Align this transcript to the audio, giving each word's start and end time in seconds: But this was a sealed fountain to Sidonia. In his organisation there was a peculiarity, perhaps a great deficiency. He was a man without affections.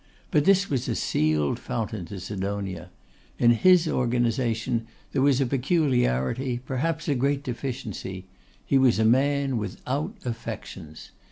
But 0.31 0.45
this 0.45 0.67
was 0.67 0.89
a 0.89 0.95
sealed 0.95 1.59
fountain 1.59 2.05
to 2.05 2.19
Sidonia. 2.19 2.89
In 3.37 3.51
his 3.51 3.87
organisation 3.87 4.87
there 5.11 5.21
was 5.21 5.39
a 5.39 5.45
peculiarity, 5.45 6.57
perhaps 6.65 7.07
a 7.07 7.13
great 7.13 7.43
deficiency. 7.43 8.25
He 8.65 8.79
was 8.79 8.97
a 8.97 9.05
man 9.05 9.57
without 9.57 10.15
affections. 10.25 11.11